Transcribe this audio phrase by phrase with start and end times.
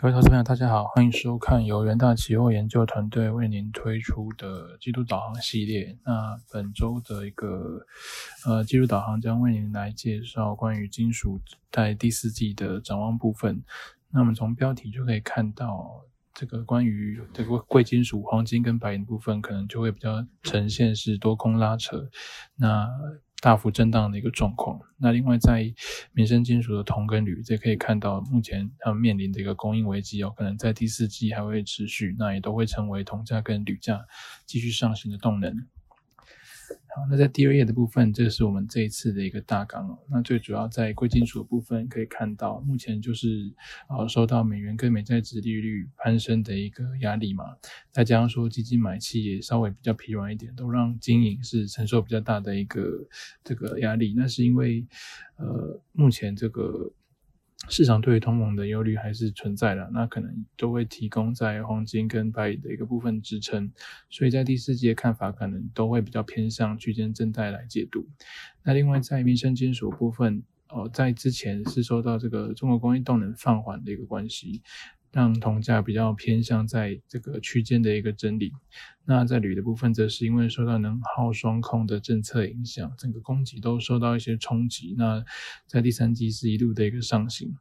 [0.00, 5.94] 各位投资朋友，大家好，欢迎收看由元大期货研究团队为您推出的季度导航系列。
[6.06, 7.84] 那本周的一个
[8.46, 11.38] 呃季度导航将为您来介绍关于金属
[11.70, 13.62] 在第四季的展望部分。
[14.08, 22.08] 那我们从标题就可以看到，这个关于这个贵金属黄金跟白银部分，可能就会比较呈现是多空拉扯。
[22.56, 22.88] 那
[23.40, 24.78] 大幅震荡的一个状况。
[24.98, 25.72] 那另外，在
[26.12, 34.04] 民生金属的铜跟铝，这可以看到目前他们面临的一个供应危机，有可能在第四季还会持续，那也都会成为铜价跟铝价
[34.44, 35.66] 继续上行的动能。
[36.94, 39.98] 好，那在第二页的部分，这是我们这一次的一个大纲哦。
[40.10, 43.52] 那最主要在贵金属部分，可以看到目前就是
[43.88, 47.44] 呃受到美元跟美债值利率攀升的一个压力嘛，
[47.92, 53.06] 再加上说基金买气也稍微比较疲软一点，都让经营是承受比较大的一个
[53.44, 54.14] 这个压力。
[54.16, 54.84] 那是因为
[55.36, 56.92] 呃目前这个。
[57.68, 63.70] 市场对于通膨的忧虑还是存在的，那可能都会提供在黄金跟白银的一个部分支撑，
[64.08, 68.08] 所以在第四季的看法可能都会比较偏向区间震荡来解读。
[68.64, 74.62] 那另外在民生金属部分，哦，在之前是受到这个中国工业动能放缓的一个关系。
[75.12, 78.52] 让铜价比较偏向在这个区间的一个整理。
[79.04, 84.94] 那在铝的部分，则是因为受到能耗双控的政策影响，整个供给都受到一些冲击。
[84.96, 85.24] 那
[85.66, 87.52] 在第三季是一路的一个上行。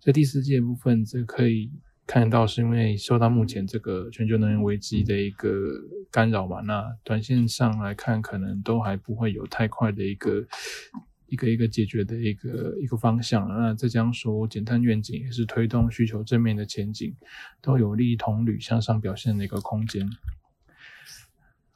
[0.00, 1.70] 在第四季的部分，则可以
[2.06, 5.70] 看到是因为受到目前这个全球能源危机的一个
[6.10, 6.60] 干扰嘛。
[6.62, 10.46] 那短线上来看，可能都还不会有太快的一个。
[11.28, 17.14] 一个一个解决的一个一个方向那再加上说减碳愿景也是推动需求正面的前景，
[17.60, 20.08] 都有利同铝向上表现的一个空间。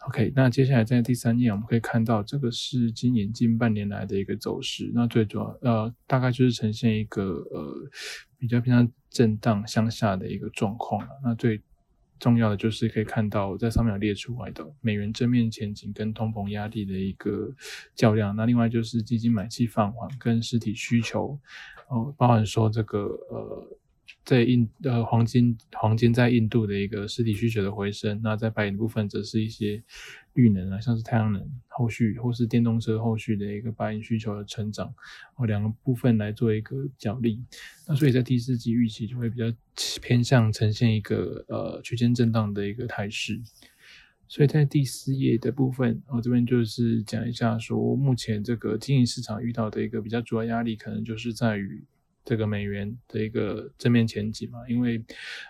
[0.09, 4.91] OK，那接下来在第三页我们可以看到，这个是今年近半年来的一个走势。
[4.93, 7.89] 那最主要呃，大概就是呈现一个呃
[8.37, 11.09] 比较偏向震荡向下的一个状况了。
[11.23, 11.63] 那最
[12.23, 17.53] 重要的就是可以看到，在上面有列出来的美元正面前景跟通膨压力的一个
[17.97, 18.37] 较量。
[18.37, 21.37] 那另外就是基金买气放缓跟实体需求，
[21.89, 23.79] 哦，包含说这个呃。
[24.25, 29.83] 在印呃黄金黄金在印度的一个实体需求的回升，那在白银部分则是一些
[30.35, 34.95] 绿能啊，像是太阳能后续或是电动车后续的一个白银需求的成长，
[35.35, 37.43] 哦两个部分来做一个角力。
[37.89, 39.45] 那所以在第四季预期就会比较
[40.01, 43.41] 偏向呈现一个呃区间震荡的一个态势。
[44.29, 51.85] 所以在第四页的部分，我这边就是讲一下说，目前这个经营市场遇到的一个比较主要压力，可能就是在于。
[52.25, 55.05] 这个美元的一个正面前景嘛，因为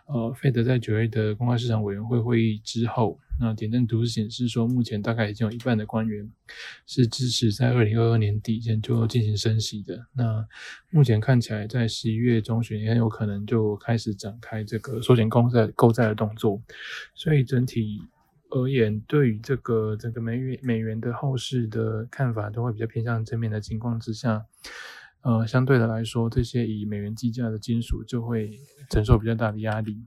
[0.07, 6.31] 呃，费德在九月的公开市场委员会会议之后，那点阵图显示说，目前大概已经有一半的官员
[6.87, 10.07] 是支持在二零二二年底前就进行升息的。
[10.15, 10.47] 那
[10.91, 16.63] 目前看起来，在十一月中旬也很有可能就开始展开这个缩减公债购债的动作。
[17.15, 18.03] 所以整体
[18.49, 24.47] 而言，对于这个这个美元美元的后市的看法，都会比较偏向正面的情况之下。
[25.23, 28.59] 呃，相对的来说，这些以美元计价的金属就会
[28.91, 30.05] 承受比较大的压力。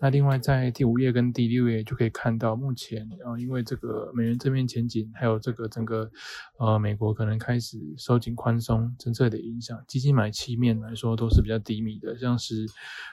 [0.00, 6.10] 那另外，在第五页跟第六页就可以看到，目前啊，因为这个美元正面前景，还有这个整个
[6.58, 12.18] 呃美国可能开始收紧宽松政策的影响，基金买期面来说都是比较低迷的。
[12.18, 12.66] 像是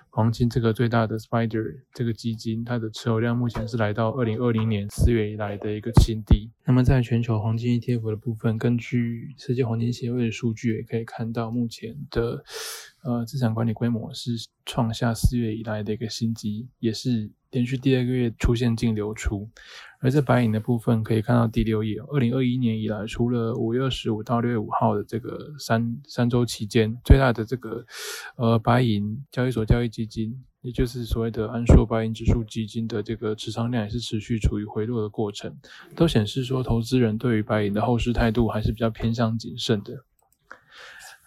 [0.09, 6.51] 黄金这个最大的 Spider 这个基金，它的持有量目前是来到二零二零年四月以来的一个新低。
[6.65, 12.43] 那么在全球黄金 ETF 的部分，根据世界黄金协会的数据，也可以看到目前的。
[13.03, 14.31] 呃，资产管理规模是
[14.65, 19.49] 创下四月以来的一个新低，也是连续第二个月出现净流出。
[19.99, 27.85] 而在白银的部分，可以看到第六页，二零二一年以来，除了五月二十五到六月五号的这个三三周期间，最大的这个
[28.35, 35.55] 呃白银交易所交易基金，也就是所谓的安硕白银指数基金的这个持仓量也是持续处于回落的过程，
[35.95, 40.05] 都显示说投资人对于白银的后市态度还是比较偏向谨慎的。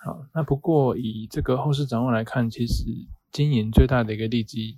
[0.05, 2.85] 好，那不过以这个后市展望来看，其实
[3.33, 4.77] 经营最大的一个利基，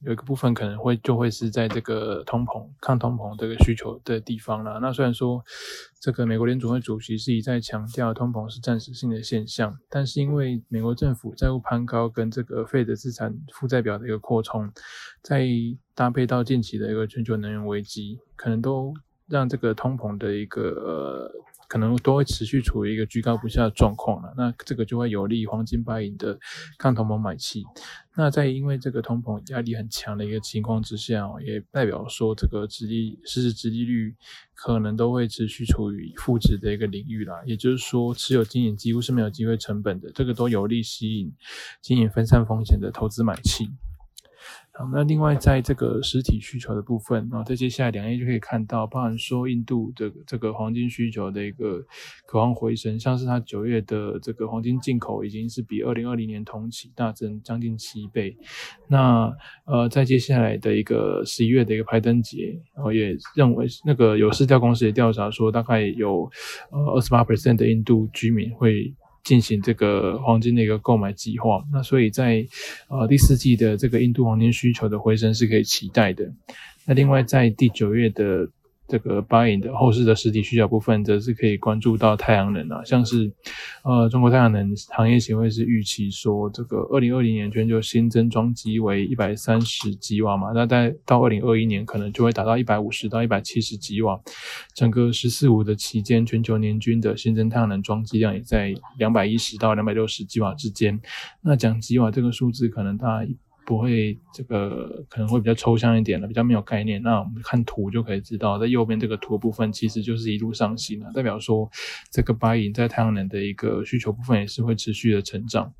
[0.00, 4.80] 有一个部分可能会就会是在这个通膨、抗通膨这个需求的地方了。
[4.80, 5.44] 那虽然说
[6.00, 14.72] 这个美国联储会主席是一再强调通膨是暂时性的现象，但是因为美国政府债务攀高跟这个费的资产负债表的一个扩充，
[15.22, 15.46] 再
[15.94, 18.94] 搭配到近期的一个全球能源危机，可能都
[19.28, 21.42] 让这个通膨的一个呃。
[21.72, 26.38] 可能都会持续处于一个居高不下的状况了，那这个就会有利黄金白银的
[26.76, 27.64] 抗通膨买气。
[28.14, 34.14] 那在因为这个通膨压力很强的一个情况之下，也代表说这个直利实时直利率
[34.52, 37.40] 可能都会持续处于负值的一个领域啦。
[37.46, 41.32] 也就是说，持有金银几乎是没有机会成本的，这个都有利吸引
[41.80, 43.70] 金银分散风险的投资买气。
[44.74, 51.84] 好，那另外在这个实体需求的部分，然后在接下来两页就可以看到，包含说印度的这个黄金需求的一个
[52.24, 58.34] 渴望回升，像是它九月的这个黄金进口已经是比二零二零年同期大增将近七倍。
[58.88, 59.30] 那
[59.66, 66.30] 呃，在接下来的一个十一月的一个排灯节，然后也认为那个有市调公司也调查说，大概有
[66.70, 68.94] 呃二十八 percent 的印度居民会。
[69.24, 72.46] 进行这个黄金的一个购买计划，那所以在
[72.88, 76.32] 呃第四季的这个印度黄金需求的回升是可以期待的。
[76.86, 78.48] 那另外在第九月的。
[78.92, 83.32] 这个 buying 的后市的实体需求部分，则是可以关注到太阳能啊，像是，
[83.84, 94.20] 呃，中国太阳能行业协会是预期说，这个二零二零年全球新增装机为一百三十吉瓦嘛，那在到二零二一年可能就会达到一百五十到一百七十吉瓦，
[94.74, 101.00] 整个十四五的期间，全球年均的新增太阳能装机量也在两百一十到两百六十吉瓦之间。
[101.40, 103.32] 那讲吉瓦这个数字，可能大家。
[103.72, 107.00] 不会，这个可能会比较抽象一点的，比较没有概念。
[107.00, 111.70] 那我们看图就可以知道，在右边这个图部分其实就是一路上行了，代表说
[112.10, 115.72] 这个白银在太阳能的一个需求部分也是会持续的成长。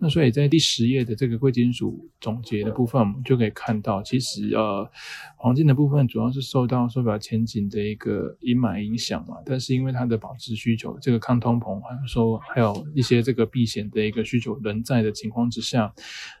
[0.00, 4.90] 那所以在第十页的这个贵金属总结的部分，我们就可以看到，其实呃，
[5.36, 15.92] 黄金的部分主要是受到手表前景的一个阴霾影响嘛，但是因为它的保值需求，这个抗通膨，还有说还有一些这个避险的一个需求仍在的情况之下，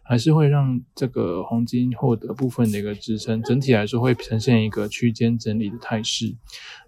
[0.02, 6.34] 还是会让这个黄金获得部分的一个支撑，整体来说会呈现一个区间整理的态势。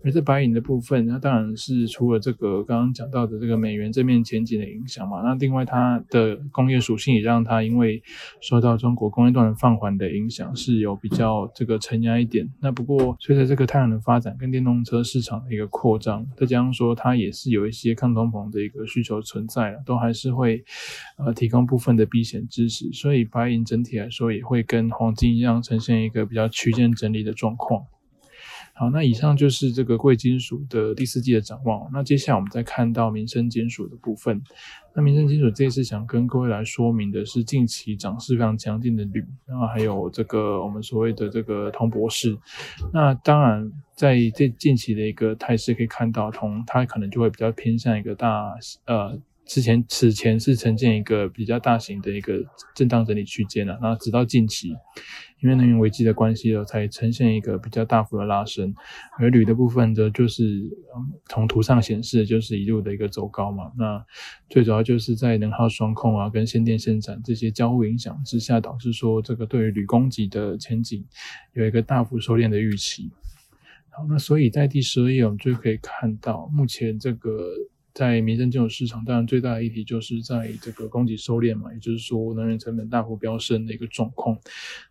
[0.05, 8.00] 而在白银的部分，那当然是除了这个刚刚讲到的这个美元正面前景的影响嘛，那另外它的工业属性也让它因为
[8.41, 12.49] 受到中国工业段放缓的影响，是有比较这个承压一点。
[12.61, 20.62] 那不过随着这个太阳能发展跟电动车市场的一个扩张，再加上说它也是有一些抗通膨的一个需求存在了，都还是会
[21.19, 22.91] 呃提供部分的避险支持。
[22.93, 27.82] 所以白银整体来说也会跟黄金一样呈现一个比较区间整理的状况。
[28.82, 31.88] 好，那以上就是这个贵金属的第四季的展望。
[31.93, 34.43] 那接下来我们再看到民生金属的部分。
[34.93, 42.37] 那民生金属这次想跟各位来说明的是近期涨势非常强劲的铝，然后还有这个我们所谓的这个铜博士。
[42.93, 48.52] 那当然在这近期的一个态势可以看到，铜它可能就会比较偏向一个大
[48.87, 49.17] 呃。
[49.44, 52.43] 之前此前是呈现一个比较大型的一个
[52.75, 54.69] 震荡整理区间了，那直到近期，
[55.43, 58.73] 因为能源危机的关系了，才呈现一个比较大幅的拉升。
[59.19, 60.62] 而铝的部分则就是
[61.29, 63.73] 从图上显示，就是一路的一个走高嘛。
[63.77, 64.03] 那
[64.49, 71.05] 最主要就是在能耗双控啊，跟先电限产这些交互影响之下，导致说这个对于铝供给的前景
[71.55, 73.11] 有一个大幅收敛的预期。
[73.91, 77.44] 好，那所以在第十二页我们就可以看到，目前这个。
[77.94, 84.39] 在民生金融市场，当然最大的议题就是在这个供给收敛嘛，也就是说能源成本大幅飙升的一个状况。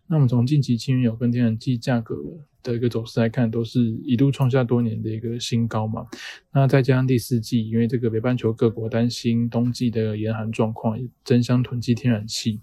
[0.08, 2.16] 那么从近期轻原油跟天然气价格
[2.62, 6.06] 的一个走势来看，都是一度创下多年的一个新高嘛。
[6.54, 12.60] 那再加上第四季，因为这个北半球各国担心冬季的严寒状况，争相囤积天然气。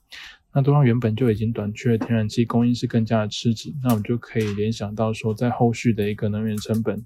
[0.54, 7.04] 那东方原本就已经短缺的天然气供应是更加的吃紧，那我们就可以联想到说，在后续的一个能源成本，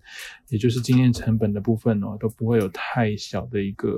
[0.49, 3.91] 也就是经验成本的部分哦，都不会有太小的一个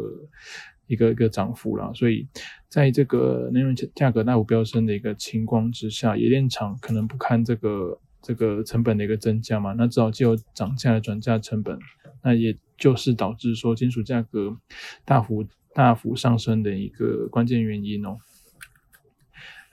[0.87, 1.93] 一个一个涨幅了。
[1.95, 2.27] 所以，
[2.69, 11.79] 在这个能源价格大幅飙升的一个情况之下，冶炼厂可能不堪这个这个成本的一个增加嘛，那只好就涨价来转嫁成本，
[12.23, 14.57] 那也就是导致说金属价格
[15.05, 18.17] 大幅大幅上升的一个关键原因哦。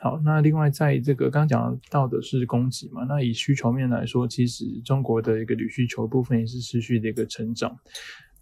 [0.03, 7.77] 好，那另外在这个刚刚讲到的是供给嘛，那以需求面来说，其实中国的一个铝需求部分也是持续的一个成长。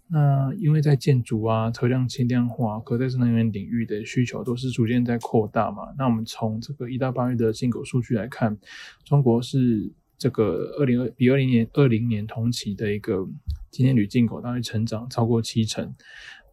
[0.08, 5.82] 那因为在建筑啊、车辆轻量化、可再生能源领域的需求都是逐渐在扩大嘛。
[5.98, 8.56] 那我们从这个一到八月的进口数据来看，
[9.04, 13.28] 中国是这个二零二比二零年二零年同期的一个
[13.70, 15.94] 今年铝进口大概成长超过七成。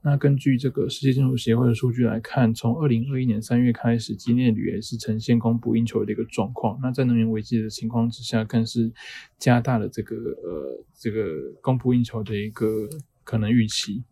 [0.04, 6.80] 那根据这个世界金属协会的数据来看，从二零二一年三月开始，基内铝也是呈现供不应求的一个状况。
[6.82, 8.92] 那在能源危机的情况之下，更是
[9.38, 12.88] 加大了这个呃这个供不应求的一个
[13.24, 14.04] 可能预期。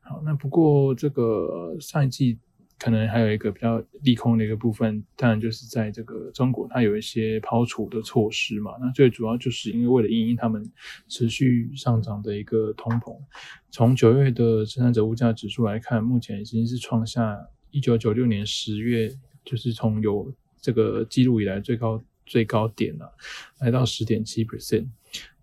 [0.00, 2.38] 好，那不过这个上一季。
[2.84, 8.72] 可能还有一个比较利空的一个部分，当然就是在这个中国，它有一些抛除的措施嘛。
[8.78, 10.62] 那最主要就是因为为了应应他们
[11.08, 13.16] 持续上涨的一个通膨，
[13.70, 19.10] 从九月的生产者物价指数来看，目前已经是创下一九九六年十月，
[19.46, 23.10] 就是从有这个记录以来最高最高点了，
[23.60, 24.88] 来到十点七 percent。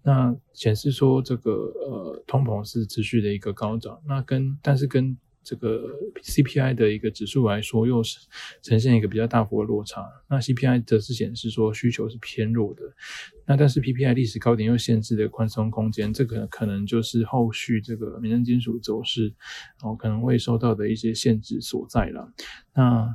[0.04, 5.84] 那显示说这个呃通膨是持续的一个高涨，那跟但是跟这个
[6.24, 8.20] CPI 的一个指数来说，又是
[8.62, 10.06] 呈现一个比较大幅的落差。
[10.30, 12.82] 那 CPI 则是显示说需求是偏弱的，
[13.46, 19.26] 那但是 PPI 历史高点又限制了宽松空间，这个可能就是后续这个民生金属走势，
[19.82, 22.32] 然后可能会受到的一些限制所在了。
[22.74, 23.08] 那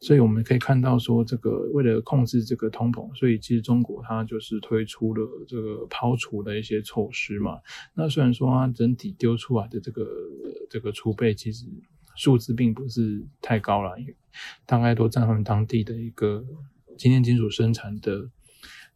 [0.00, 7.60] 所以我们可以看到说，这个为了控制这个通膨，所以其实中国它就是推出了这个抛除的一些措施嘛。
[7.92, 10.08] 那虽然说它整体丢出来的这个
[10.70, 11.66] 这个储备其实
[12.16, 13.94] 数字并不是太高了，
[14.64, 16.42] 大概都占他们当地的一个
[16.96, 18.30] 今天金属生产的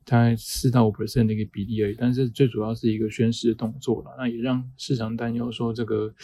[0.07, 1.97] 大概四到五 percent 的一个比例而已。
[1.99, 6.15] 但是最主要是一个宣示的动作了，那也让市场担忧说，这个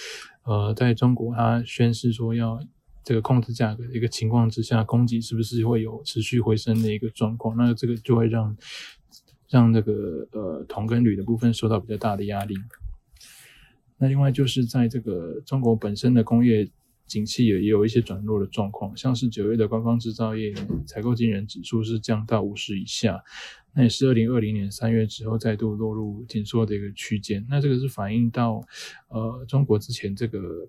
[0.44, 2.58] 呃，在中国它宣示说要。
[3.02, 7.57] 这个控制价格的一个情况之下，供给是不是会有持续回升的一个状况？
[7.57, 8.57] 那这个就会让
[9.49, 12.54] 让这个呃铜跟铝的部分受到比较大的压力。
[13.97, 16.71] 那另外就是在这个中国本身的工业
[17.07, 20.54] 景气也也有一些转弱的状况，像是九月的官方制造业
[20.87, 23.25] 采购经理人指数是降到五十以下，
[23.75, 27.47] 那也是二零二零年三月之后再度落入紧缩的一个区间。
[27.49, 28.62] 那这个是反映到
[29.09, 30.69] 呃中国之前这个。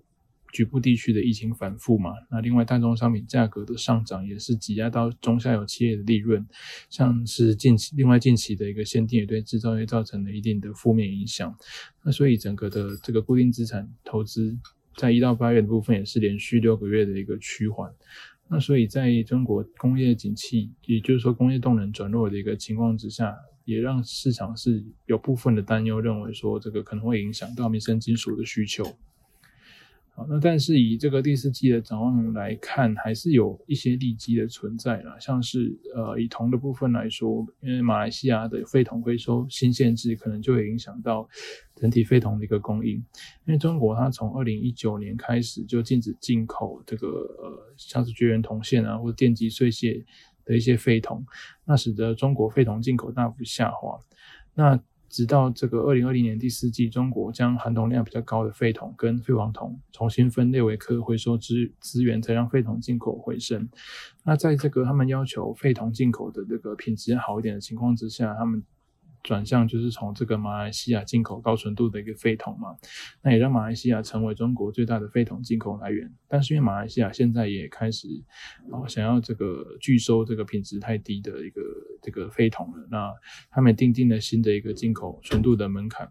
[0.52, 6.46] 局部地区的疫情反复嘛，那另外大宗商品价格的上涨也是挤压到中下游企业的利润，
[6.90, 11.56] 像是近期另外近期的一个限定也对制造业造成了一定的负面影响，
[12.04, 14.56] 那所以整个的这个固定资产投资
[14.94, 17.90] 在一到八月的部分也是连续六个月的一个趋缓，
[18.48, 28.84] 那所以在中国工业景气，也就是说工业动能转弱的一个情况之下，也让市场是有部分的担忧，认为说这个可能会影响到民生金属的需求。
[30.14, 41.26] 好，那但是以这个第四季的展望来看，还是有一些利基的存在啦，像是呃以铜的部分来说，因为马来西亚的废铜回收新限制，可能就会影响到
[41.74, 42.96] 整体废铜的一个供应。
[43.46, 50.04] 因为中国它从二零一九年开始就禁止进口这个呃像是绝缘铜线啊或电极碎屑
[50.44, 51.24] 的一些废铜，
[51.64, 53.98] 那使得中国废铜进口大幅下滑。
[54.54, 54.78] 那
[55.12, 63.68] 直到这个二零二零年第四季，中国将含铜量比较高的废铜跟废黄铜重新分类为可回收资资源，才让废铜进口回升。
[64.24, 68.64] 那在这个他们要求废铜进口的这个品质好一点的情况之下，他们。
[69.22, 72.76] 转向就是从这个马来西亚进口高纯度的一个废铜嘛，
[73.22, 76.12] 那也让马来西亚成为中国最大的废铜进口来源。
[76.28, 78.08] 但是因为马来西亚现在也开始
[78.70, 81.62] 啊想要这个拒收这个品质太低的一个
[82.02, 83.12] 这个废铜了，那
[83.50, 86.10] 他们定定了新的一个进口纯度的门槛。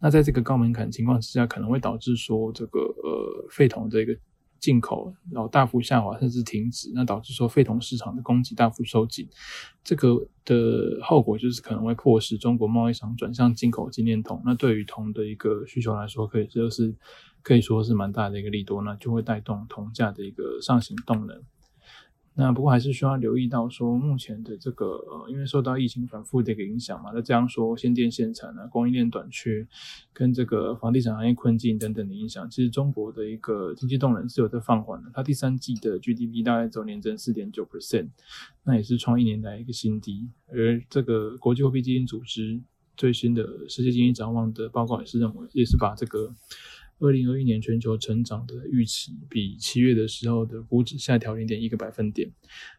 [0.00, 4.16] 那在这个高门槛情况之下，可能会导致说这个呃废铜这个。
[4.58, 9.28] 进口然后大幅下滑甚至停止，那导致说废铜市场的供给大幅收紧，
[9.84, 14.42] 这个的后果就是可能会迫使中国贸易商转向进口纪念铜。
[14.44, 16.94] 那对于铜的一个需求来说，可以就是
[17.42, 21.42] 可以说是蛮大的一个利多，那就会带动铜价的一个上行动能。
[22.40, 24.96] 那不过还是需要留意到，说目前的这个，
[25.28, 29.66] 因为受到疫情反复的一个影响嘛，那这样说限电限产啊，供应链短缺，
[30.12, 35.10] 跟这个房地产行业困境等等的影响，其实中国的一个经济动能是有在放缓的。
[35.12, 38.10] 它第三季的 GDP 大概走年增四点九 percent，
[38.62, 40.30] 那也是创一年来一个新低。
[40.46, 42.62] 而这个国际货币基金组织
[42.96, 46.32] 最新的世界经济展望的报告也是认为，也是把这个。
[46.98, 52.30] 二零二一年全球成长的预期比七月的时候的估值下调零点一个百分点，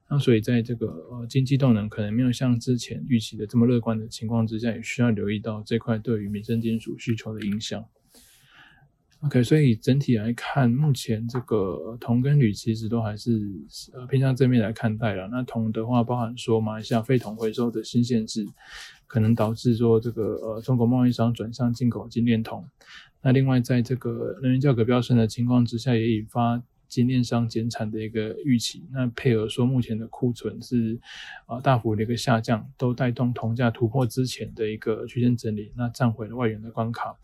[0.10, 7.86] 那所以在这个呃经济动能可能没有像之前预期的这么乐观的情况之下，也需要留意到这块对于民生金属需求的影响。
[9.22, 13.38] OK，所以整体来看，目前这个铜跟铝其实都还是
[13.94, 15.28] 呃偏向正面来看待了。
[15.28, 18.48] 那铜的话，包含说马来西亚废铜回收的新限制，
[19.08, 22.66] 可能导致说这个呃中国贸易商转向进口精炼铜。
[23.22, 28.88] 那另外，在这个能源价格飙升的情况之下，也引发精炼商减产的一个预期。
[28.94, 30.98] 那配合说目前的库存是
[31.46, 37.18] 啊大幅的一个下降，都带动铜价突破之前的一个区间整理，那站回了外援的关卡。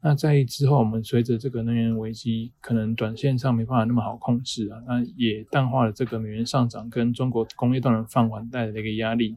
[0.00, 9.36] 那在之后，我们随着这个能源危机，可能短线上没办法那么好控制啊，那也淡化了这个美元上涨跟中国工业动能放缓带来的一个压力。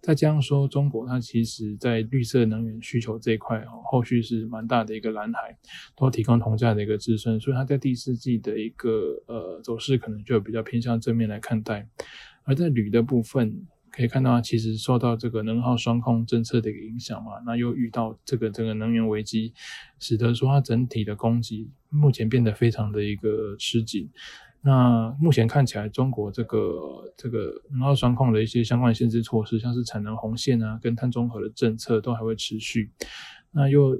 [0.00, 5.56] 再加上说，中国它其实在绿色能源需求这一块哦，后续是蛮大的一个蓝海，
[5.96, 11.88] 都提供铜价的一个支撑，所以它在第四季的一个呃走势，可能就比较偏向正面来看待。
[12.44, 13.66] 而在铝的部分。
[13.96, 19.54] 可以看到，其实受到这个能耗双控政策的一个影响嘛，那又遇到这个这个能源危机，
[19.98, 24.10] 使得说它整体的供给目前变得非常的一个吃紧。
[24.60, 32.90] 那目前看起来，中国这个这个能耗双控的一些相关限制措施，像是产能红线啊，跟碳中和的政策都还会持续。
[33.52, 33.96] 那又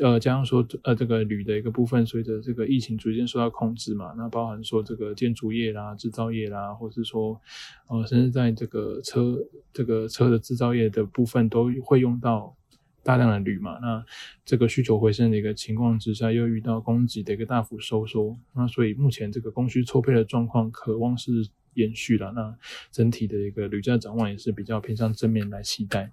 [0.00, 7.40] 呃，加上说呃这个铝的一个部分，随着这个疫情逐渐受到控制嘛，那包含说这个建筑业啦、制造业啦，或是说
[7.88, 9.38] 呃甚至在这个车
[9.72, 12.56] 这个车的制造业的部分都会用到。
[13.04, 14.04] 大量的铝嘛，那
[14.44, 21.32] 这个需求回升的一个情况之下，又遇到供给的一个大幅收缩，那所以目前这个供需错配的状况，渴望是
[21.74, 22.30] 延续了。
[22.30, 22.56] 那
[22.92, 26.12] 整体的一个铝价展望也是比较偏向正面来期待。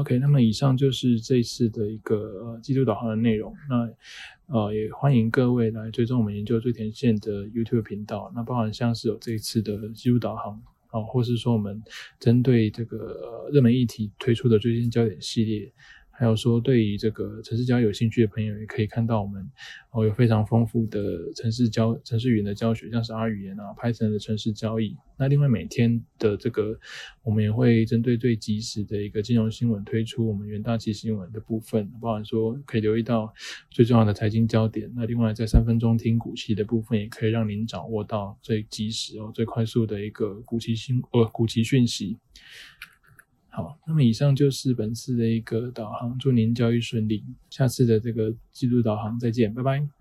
[0.00, 3.54] OK，那么以上就是这一次的一个呃季度导航的内容。
[3.68, 8.32] 那呃也欢迎各位来追踪我们研究最前线的 YouTube 频道。
[8.34, 10.60] 那包含像是有这一次的季度导航。
[10.90, 11.80] 啊，或是说我们
[12.18, 15.72] 针对这个热门议题推出的最新焦点系列。
[16.20, 19.42] 还有说，对于这个城市交易有兴趣的朋友，也可以看到我们
[19.90, 24.94] 哦有非常丰富的城市交城市语言的教学，像是 R 语言啊、Python 的城市交易。
[25.16, 26.78] 那另外每天的这个，
[27.22, 33.32] 我们也会针对最及时的一个金融新闻推出我们元大期新闻的部分，包含说可以留意到
[33.70, 34.92] 最重要的财经焦点。
[34.94, 42.18] 那另外在三分钟听股期的部分，也可以让您掌握到最及时哦、最快速的一个股期新呃股期讯息。
[43.50, 47.24] 好，那么以上就是本次的一个导航，祝您交易顺利。
[47.50, 49.99] 下次的这个季度导航再见，拜拜。